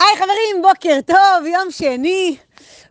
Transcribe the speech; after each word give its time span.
היי 0.00 0.16
חברים, 0.16 0.62
בוקר 0.62 1.00
טוב, 1.06 1.46
יום 1.46 1.70
שני. 1.70 2.36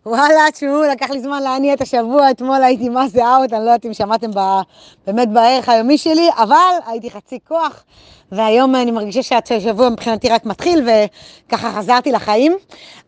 וואלה, 0.06 0.52
תשמעו, 0.54 0.84
לקח 0.84 1.10
לי 1.10 1.22
זמן 1.22 1.44
להניע 1.44 1.74
את 1.74 1.82
השבוע, 1.82 2.32
אתמול 2.32 2.64
הייתי 2.64 2.90
מה 2.90 3.08
זה 3.08 3.26
אאוט, 3.26 3.54
אני 3.54 3.66
לא 3.66 3.70
יודעת 3.70 3.86
אם 3.86 3.94
שמעתם 3.94 4.32
ב, 4.32 4.40
באמת 5.08 5.30
בערך 5.30 5.70
היומי 5.70 5.98
שלי, 5.98 6.30
אבל 6.38 6.76
הייתי 6.86 7.12
חצי 7.12 7.40
כוח, 7.48 7.84
והיום 8.32 8.76
אני 8.76 8.92
מרגישה 8.92 9.22
שהשבוע 9.46 9.90
מבחינתי 9.90 10.30
רק 10.30 10.46
מתחיל, 10.46 10.90
וככה 11.48 11.72
חזרתי 11.72 12.12
לחיים. 12.12 12.58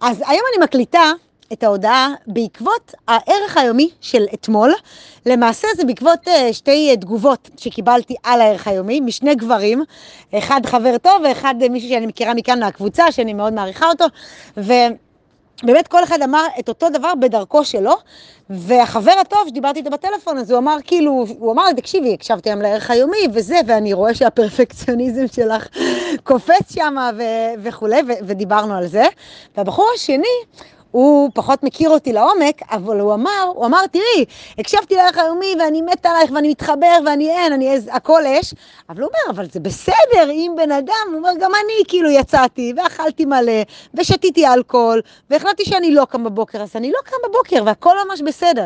אז 0.02 0.24
היום 0.28 0.44
אני 0.56 0.64
מקליטה 0.64 1.12
את 1.54 1.64
ההודעה 1.64 2.14
בעקבות 2.28 2.94
הערך 3.08 3.58
היומי 3.58 3.90
של 4.02 4.26
אתמול. 4.34 4.74
למעשה 5.26 5.68
זה 5.76 5.86
בעקבות 5.86 6.28
uh, 6.28 6.54
שתי 6.54 6.92
uh, 6.94 7.02
תגובות 7.02 7.50
שקיבלתי 7.58 8.16
על 8.24 8.42
הערך 8.42 8.68
היומי, 8.68 9.00
משני 9.00 9.36
גברים, 9.36 9.84
אחד 10.34 10.62
חבר 10.66 10.98
טוב 10.98 11.22
ואחד 11.24 11.56
uh, 11.62 11.70
מישהו 11.70 11.90
שאני 11.90 12.06
מכירה 12.06 12.34
מכאן 12.34 12.60
מהקבוצה, 12.60 13.12
שאני 13.12 13.34
מאוד 13.34 13.54
מעריכה 13.54 13.86
אותו, 13.90 14.06
ובאמת 14.58 15.88
כל 15.88 16.04
אחד 16.04 16.22
אמר 16.22 16.44
את 16.60 16.70
אותו 16.70 16.90
דבר 16.90 17.16
בדרכו 17.16 17.66
שלו, 17.66 17.94
והחבר 18.50 19.14
הטוב 19.22 19.40
שדיברתי 19.48 19.80
איתו 19.80 19.90
בטלפון, 19.90 20.38
אז 20.38 20.52
הוא 20.52 20.60
אמר 20.60 20.78
כאילו, 20.84 21.26
הוא 21.40 21.52
אמר 21.52 21.66
לי, 21.66 21.74
תקשיבי, 21.74 22.14
הקשבתי 22.14 22.50
היום 22.50 22.62
לערך 22.62 22.92
היומי 22.92 23.28
וזה, 23.34 23.60
ואני 23.68 23.94
רואה 23.94 24.14
שהפרפקציוניזם 24.14 25.28
שלך 25.28 25.68
קופץ 26.24 26.74
שם 26.74 26.96
וכולי, 27.64 28.02
ודיברנו 28.28 28.76
על 28.76 28.88
זה. 28.88 29.04
והבחור 29.58 29.88
השני, 29.96 30.36
הוא 30.96 31.30
פחות 31.34 31.64
מכיר 31.64 31.90
אותי 31.90 32.14
לעומק, 32.14 32.62
אבל 32.72 33.00
הוא 33.00 33.14
אמר, 33.14 33.52
הוא 33.56 33.66
אמר, 33.66 33.88
תראי, 33.88 34.26
הקשבתי 34.58 34.96
לערך 34.96 35.18
היומי 35.18 35.56
ואני 35.60 35.82
מת 35.82 36.06
עלייך 36.06 36.32
ואני 36.32 36.50
מתחבר 36.50 36.98
ואני 37.06 37.30
אין, 37.30 37.54
אני 37.54 37.72
איזה, 37.72 37.94
הכל 37.94 38.22
אש. 38.26 38.54
אבל 38.90 39.02
הוא 39.02 39.10
אומר, 39.10 39.36
אבל 39.38 39.46
זה 39.52 39.60
בסדר, 39.60 40.32
אם 40.32 40.54
בן 40.58 40.72
אדם, 40.72 41.08
הוא 41.08 41.18
אומר, 41.18 41.30
גם 41.40 41.52
אני 41.56 41.84
כאילו 41.88 42.10
יצאתי 42.10 42.74
ואכלתי 42.78 43.26
מלא 43.26 43.62
ושתיתי 43.94 44.48
אלכוהול 44.48 45.02
והחלטתי 45.30 45.66
שאני 45.66 45.92
לא 45.92 46.06
קם 46.06 46.24
בבוקר, 46.24 46.62
אז 46.62 46.76
אני 46.76 46.92
לא 46.92 47.00
קם 47.06 47.18
בבוקר 47.30 47.64
והכל 47.66 47.96
ממש 48.08 48.22
בסדר. 48.22 48.66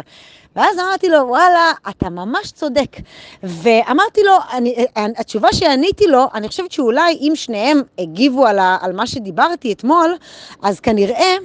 ואז 0.55 0.79
אמרתי 0.79 1.09
לו, 1.09 1.27
וואלה, 1.27 1.71
אתה 1.89 2.09
ממש 2.09 2.51
צודק. 2.51 2.95
ואמרתי 3.43 4.23
לו, 4.23 4.33
אני, 4.53 4.85
התשובה 4.95 5.53
שעניתי 5.53 6.07
לו, 6.07 6.25
אני 6.33 6.47
חושבת 6.47 6.71
שאולי 6.71 7.17
אם 7.21 7.31
שניהם 7.35 7.81
הגיבו 7.99 8.45
על, 8.45 8.59
ה, 8.59 8.77
על 8.81 8.93
מה 8.93 9.07
שדיברתי 9.07 9.73
אתמול, 9.73 10.15
אז 10.61 10.79
כנראה... 10.79 11.35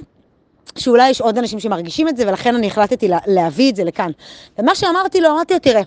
שאולי 0.77 1.09
יש 1.09 1.21
עוד 1.21 1.37
אנשים 1.37 1.59
שמרגישים 1.59 2.07
את 2.07 2.17
זה, 2.17 2.27
ולכן 2.27 2.55
אני 2.55 2.67
החלטתי 2.67 3.07
להביא 3.27 3.71
את 3.71 3.75
זה 3.75 3.83
לכאן. 3.83 4.11
ומה 4.59 4.75
שאמרתי 4.75 5.21
לו, 5.21 5.29
אמרתי 5.31 5.53
לו, 5.53 5.59
תראה, 5.59 5.81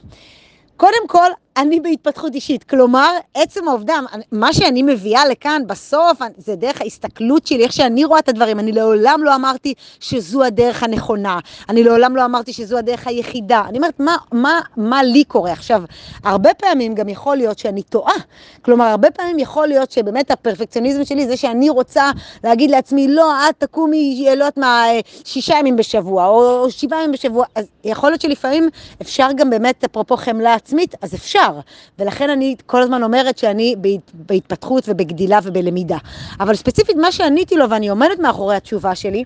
קודם 0.76 1.08
כל, 1.08 1.30
אני 1.58 1.80
בהתפתחות 1.80 2.34
אישית. 2.34 2.64
כלומר, 2.64 3.10
עצם 3.34 3.68
העובדה, 3.68 3.94
מה 4.32 4.52
שאני 4.52 4.82
מביאה 4.82 5.26
לכאן 5.26 5.62
בסוף, 5.66 6.18
זה 6.36 6.56
דרך 6.56 6.80
ההסתכלות 6.80 7.46
שלי, 7.46 7.64
איך 7.64 7.72
שאני 7.72 8.04
רואה 8.04 8.18
את 8.18 8.28
הדברים. 8.28 8.58
אני 8.58 8.72
לעולם 8.72 9.20
לא 9.22 9.34
אמרתי 9.34 9.74
שזו 10.00 10.44
הדרך 10.44 10.82
הנכונה. 10.82 11.38
אני 11.68 11.84
לעולם 11.84 12.16
לא 12.16 12.24
אמרתי 12.24 12.52
שזו 12.52 12.78
הדרך 12.78 13.06
היחידה. 13.06 13.62
אני 13.68 13.78
אומרת, 13.78 14.00
מה, 14.00 14.16
מה, 14.32 14.60
מה 14.76 15.02
לי 15.02 15.24
קורה? 15.24 15.52
עכשיו, 15.52 15.82
הרבה 16.24 16.54
פעמים 16.54 16.94
גם 16.94 17.08
יכול 17.08 17.36
להיות 17.36 17.58
שאני 17.58 17.82
טועה. 17.82 18.14
כלומר, 18.62 18.84
הרבה 18.84 19.10
פעמים 19.10 19.38
יכול 19.38 19.68
להיות 19.68 19.90
שבאמת 19.90 20.30
הפרפקציוניזם 20.30 21.04
שלי 21.04 21.26
זה 21.26 21.36
שאני 21.36 21.70
רוצה 21.70 22.10
להגיד 22.44 22.70
לעצמי, 22.70 23.08
לא, 23.08 23.48
את 23.50 23.54
תקומי, 23.58 24.24
לא 24.26 24.30
יודעת 24.30 24.56
מה, 24.56 24.84
שישה 25.24 25.54
ימים 25.58 25.76
בשבוע, 25.76 26.26
או 26.26 26.70
שבעה 26.70 26.98
ימים 26.98 27.12
בשבוע. 27.12 27.44
אז 27.54 27.66
יכול 27.84 28.10
להיות 28.10 28.20
שלפעמים 28.20 28.68
אפשר 29.02 29.28
גם 29.36 29.50
באמת, 29.50 29.84
אפרופו 29.84 30.16
חמלה 30.16 30.54
עצמית, 30.54 30.94
אז 31.02 31.14
אפשר. 31.14 31.47
אפשר. 31.48 31.60
ולכן 31.98 32.30
אני 32.30 32.56
כל 32.66 32.82
הזמן 32.82 33.02
אומרת 33.02 33.38
שאני 33.38 33.74
בהתפתחות 34.12 34.84
ובגדילה 34.88 35.38
ובלמידה. 35.42 35.98
אבל 36.40 36.54
ספציפית 36.54 36.96
מה 36.96 37.12
שעניתי 37.12 37.56
לו, 37.56 37.70
ואני 37.70 37.88
עומדת 37.88 38.18
מאחורי 38.18 38.56
התשובה 38.56 38.94
שלי, 38.94 39.24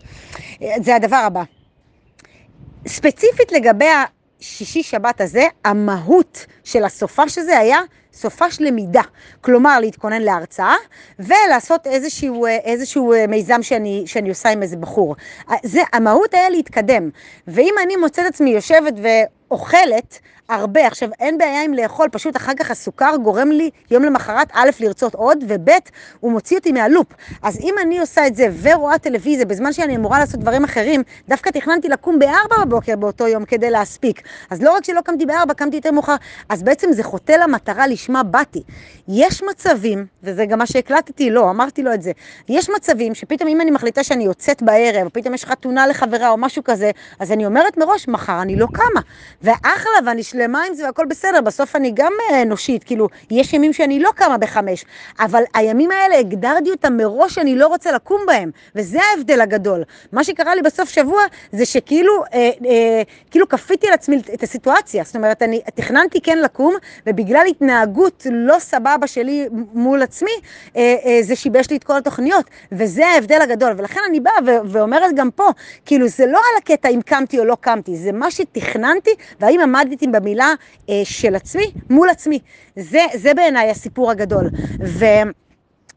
זה 0.83 0.97
הדבר 0.97 1.17
הבא. 1.17 1.43
ספציפית 2.87 3.53
לגבי 3.53 3.89
השישי 4.41 4.83
שבת 4.83 5.21
הזה, 5.21 5.45
המהות 5.65 6.47
של 6.65 6.85
הסופש 6.85 7.39
הזה 7.39 7.59
היה 7.59 7.79
סופש 8.13 8.61
למידה. 8.61 9.03
כלומר, 9.41 9.81
להתכונן 9.81 10.23
להרצאה 10.23 10.75
ולעשות 11.19 11.87
איזשהו, 11.87 12.47
איזשהו 12.47 13.13
מיזם 13.29 13.63
שאני, 13.63 14.03
שאני 14.07 14.29
עושה 14.29 14.49
עם 14.51 14.63
איזה 14.63 14.77
בחור. 14.77 15.17
זה, 15.65 15.81
המהות 15.93 16.35
היה 16.35 16.51
להתקדם. 16.51 17.11
ואם 17.49 17.75
אני 17.83 17.97
מוצאת 17.97 18.27
עצמי 18.27 18.51
יושבת 18.51 18.95
ואוכלת, 19.53 20.19
הרבה. 20.49 20.87
עכשיו, 20.87 21.09
אין 21.21 21.39
בעיה 21.39 21.63
עם 21.63 21.75
לאכול, 21.75 22.09
פשוט 22.13 22.37
אחר 22.37 22.53
כך 22.57 22.71
הסוכר 22.71 23.17
גורם 23.23 23.51
לי 23.51 23.71
יום 23.91 24.03
למחרת, 24.03 24.49
א', 24.53 24.71
לרצות 24.81 25.15
עוד, 25.15 25.45
וב', 25.49 25.71
הוא 26.21 26.33
מוציא 26.33 26.59
אותי 26.59 26.73
מהלופ. 26.73 27.07
אז 27.43 27.61
אם 27.61 27.75
אני 27.83 27.99
עושה 27.99 28.27
את 28.27 28.37
זה 28.37 28.49
ורואה 28.63 28.99
טלוויזיה 28.99 29.47
בזמן 29.47 29.73
שאני 29.73 29.97
אמורה 29.97 30.19
לעשות 30.19 30.41
דברים 30.41 30.65
אחרים, 30.65 31.03
דווקא 31.29 31.51
תכננתי 31.51 31.89
לקום 31.89 32.19
בארבע 32.19 32.65
בבוקר 32.65 32.97
באותו 32.97 33.29
יום 33.29 33.45
כדי 33.45 33.71
להספיק. 33.71 34.23
אז 34.51 34.63
לא 34.63 34.75
רק 34.77 34.85
שלא 34.85 35.01
קמתי 35.01 35.27
בארבע, 35.27 35.55
קמתי 35.55 35.77
יותר 35.77 35.91
מאוחר, 35.91 36.17
אז 36.49 36.63
בעצם 36.63 36.93
זה 36.93 37.03
חוטא 37.03 37.33
למטרה 37.33 37.87
לשמה 37.87 38.23
באתי. 38.23 38.63
יש 39.09 39.43
מצבים, 39.43 40.07
וזה 40.23 40.47
גם 40.47 40.59
מה 40.59 40.67
שהקלטתי, 40.67 41.31
לא, 41.31 41.51
אמרתי 41.51 41.83
לו 41.83 41.95
את 41.95 42.03
זה, 42.03 42.13
יש 42.49 42.71
מצבים 42.77 43.15
שפתאום 43.15 43.49
אם 43.49 43.61
אני 43.61 43.71
מחליטה 43.71 44.05
שאני 44.05 44.25
יוצאת 44.25 44.63
בערב, 44.63 45.05
או 45.05 45.13
פתאום 45.13 45.35
יש 45.35 45.45
חתונה 45.45 45.87
לחברה 45.87 46.31
או 46.31 46.37
משהו 46.37 46.65
כזה, 46.65 46.91
אז 47.21 47.33
אני 47.33 47.47
אומרת 47.47 47.77
מראש, 47.77 48.09
מחר 48.09 48.43
אני 48.43 48.57
לא 48.57 48.67
קמה. 48.73 49.01
ואחלה, 49.43 49.93
ואני 50.07 50.23
שלמה 50.23 50.63
עם 50.69 50.75
זה 50.75 50.85
והכל 50.85 51.05
בסדר, 51.09 51.41
בסוף 51.41 51.77
אני 51.77 51.93
גם 51.95 52.13
אה, 52.31 52.43
אנושית, 52.43 52.85
כאילו, 52.85 53.09
יש 53.31 53.53
ימים 53.53 53.73
שאני 53.73 54.01
לא 54.01 54.11
קמה 54.15 54.39
בחמש, 54.39 54.85
אבל 55.21 55.43
הימים 55.55 55.91
האלה 55.91 56.19
הגדרתי 56.19 56.71
אותם 56.71 56.97
מראש 56.97 57.35
שאני 57.35 57.57
לא 57.57 57.67
רוצה 57.67 57.93
לקום 57.93 58.21
בהם, 58.27 58.51
וזה 58.75 58.99
ההבדל 59.03 59.41
הגדול. 59.41 59.85
מה 60.13 60.25
שקרה 60.25 60.55
לי 60.55 60.63
בסוף 60.63 60.89
שבוע 60.89 61.23
זה 61.53 61.67
שכאילו, 61.67 62.23
אה, 62.35 62.51
אה, 62.67 63.03
כאילו 63.31 63.49
כפיתי 63.49 63.87
על 63.87 63.93
עצמי 63.93 64.23
את 64.35 64.43
הסיטואציה, 64.43 65.05
זאת 65.05 65.17
אומרת, 65.17 65.43
אני 65.43 65.61
תכננתי 65.75 66.21
כן 66.21 66.39
לקום, 66.39 66.75
ובגלל 67.07 67.45
התנהגות 67.51 68.27
לא 68.31 68.59
סבבה 68.59 69.07
שלי 69.07 69.49
מול 69.73 70.03
עצמי, 70.03 70.31
אה, 70.77 70.95
אה, 71.05 71.19
זה 71.23 71.37
שיבש 71.37 71.71
לי 71.71 71.77
את 71.77 71.85
כל 71.85 71.97
התוכניות, 71.97 72.51
וזה 72.73 73.07
ההבדל 73.07 73.43
הגדול, 73.43 73.73
ולכן 73.77 74.01
אני 74.09 74.21
באה 74.21 74.35
ואומרת 74.65 75.15
גם 75.15 75.31
פה, 75.31 75.49
כאילו, 75.87 76.09
זה 76.09 76.27
לא 76.27 76.39
על 76.39 76.59
הקטע 76.59 76.89
אם 76.89 77.01
קמתי 77.07 77.39
או 77.39 77.45
לא 77.45 77.57
קמתי, 77.61 77.97
זה 77.97 78.13
מה 78.13 78.31
שתכננתי, 78.31 79.11
והאם 79.41 79.61
עמדתי 79.61 80.07
במילה 80.07 80.55
אה, 80.91 81.01
של 81.05 81.35
עצמי 81.35 81.65
מול 81.91 82.09
עצמי. 82.09 82.39
זה, 82.77 83.01
זה 83.15 83.35
בעיניי 83.35 83.71
הסיפור 83.71 84.11
הגדול. 84.11 84.49
ו... 84.85 85.05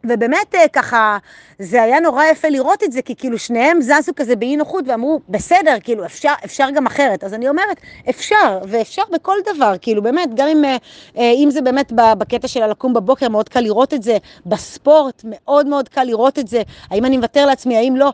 ובאמת 0.10 0.56
אה, 0.56 0.68
ככה, 0.68 1.18
זה 1.60 1.84
היה 1.84 2.00
נורא 2.00 2.24
יפה 2.26 2.50
לראות 2.50 2.84
את 2.84 2.92
זה, 2.92 3.02
כי 3.02 3.16
כאילו 3.16 3.38
שניהם 3.38 3.82
זזו 3.82 4.12
כזה 4.16 4.36
באי 4.36 4.56
נוחות 4.58 4.86
ואמרו, 4.88 5.20
בסדר, 5.30 5.76
כאילו 5.84 6.06
אפשר, 6.06 6.34
אפשר 6.46 6.70
גם 6.76 6.86
אחרת. 6.86 7.24
אז 7.24 7.34
אני 7.34 7.50
אומרת, 7.50 7.82
אפשר, 8.10 8.60
ואפשר 8.68 9.02
בכל 9.12 9.38
דבר, 9.56 9.74
כאילו 9.82 10.02
באמת, 10.02 10.36
גם 10.36 10.48
אם, 10.48 10.66
אה, 10.66 10.78
אם 11.18 11.50
זה 11.52 11.62
באמת 11.62 11.92
בקטע 12.18 12.48
של 12.48 12.64
הלקום 12.64 12.94
בבוקר, 12.94 13.30
מאוד 13.30 13.50
קל 13.50 13.60
לראות 13.60 13.94
את 13.94 14.04
זה, 14.04 14.18
בספורט, 14.46 15.22
מאוד 15.24 15.68
מאוד 15.68 15.90
קל 15.90 16.04
לראות 16.04 16.40
את 16.40 16.48
זה, 16.48 16.62
האם 16.90 17.06
אני 17.06 17.18
מוותר 17.18 17.46
לעצמי, 17.46 17.78
האם 17.78 17.96
לא. 17.96 18.14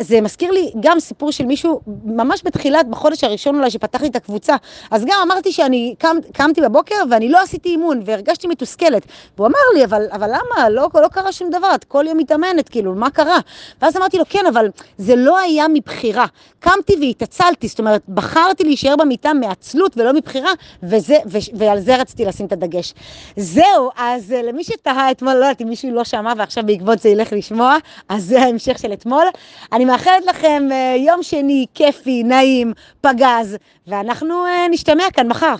זה 0.00 0.20
מזכיר 0.20 0.50
לי 0.50 0.72
גם 0.80 1.00
סיפור 1.00 1.32
של 1.32 1.46
מישהו, 1.46 1.80
ממש 2.04 2.42
בתחילת, 2.44 2.88
בחודש 2.88 3.24
הראשון 3.24 3.54
אולי, 3.56 3.70
שפתח 3.70 4.02
לי 4.02 4.08
את 4.08 4.16
הקבוצה, 4.16 4.56
אז 4.90 5.04
גם 5.04 5.20
אמרתי 5.22 5.52
שאני 5.52 5.94
קם, 5.98 6.16
קמתי 6.32 6.60
בבוקר 6.60 6.94
ואני 7.10 7.28
לא 7.28 7.38
עשיתי 7.42 7.68
אימון, 7.68 8.02
והרגשתי 8.04 8.46
מתוסכלת. 8.46 9.02
והוא 9.36 9.46
אמר 9.46 9.58
לי, 9.74 9.84
אבל, 9.84 10.06
אבל 10.12 10.28
למה? 10.28 10.68
לא, 10.68 10.88
לא 10.94 11.08
קרה 11.08 11.29
קרה 11.30 11.38
שום 11.38 11.50
דבר, 11.50 11.74
את 11.74 11.84
כל 11.84 12.04
יום 12.08 12.18
מתאמנת, 12.18 12.68
כאילו, 12.68 12.94
מה 12.94 13.10
קרה? 13.10 13.38
ואז 13.82 13.96
אמרתי 13.96 14.18
לו, 14.18 14.24
כן, 14.28 14.46
אבל 14.48 14.66
זה 14.98 15.16
לא 15.16 15.38
היה 15.38 15.68
מבחירה. 15.68 16.26
קמתי 16.60 16.96
והתעצלתי, 17.00 17.68
זאת 17.68 17.78
אומרת, 17.78 18.02
בחרתי 18.08 18.64
להישאר 18.64 18.96
במיטה 18.96 19.32
מעצלות 19.34 19.96
ולא 19.96 20.12
מבחירה, 20.12 20.50
וזה, 20.82 21.16
ו, 21.26 21.38
ועל 21.54 21.80
זה 21.80 21.96
רציתי 21.96 22.24
לשים 22.24 22.46
את 22.46 22.52
הדגש. 22.52 22.94
זהו, 23.36 23.90
אז 23.96 24.32
אה, 24.32 24.42
למי 24.42 24.64
שתהה 24.64 25.10
אתמול, 25.10 25.32
לא 25.32 25.44
יודעת 25.44 25.62
אם 25.62 25.68
מישהו 25.68 25.90
לא 25.90 26.04
שמע 26.04 26.32
ועכשיו 26.36 26.66
בעקבות 26.66 26.98
זה 26.98 27.08
ילך 27.08 27.32
לשמוע, 27.32 27.76
אז 28.08 28.24
זה 28.24 28.42
ההמשך 28.42 28.78
של 28.78 28.92
אתמול. 28.92 29.26
אני 29.72 29.84
מאחלת 29.84 30.26
לכם 30.26 30.68
אה, 30.72 30.94
יום 30.98 31.22
שני 31.22 31.66
כיפי, 31.74 32.22
נעים, 32.22 32.72
פגז, 33.00 33.56
ואנחנו 33.86 34.46
אה, 34.46 34.66
נשתמע 34.70 35.04
כאן 35.12 35.28
מחר. 35.28 35.54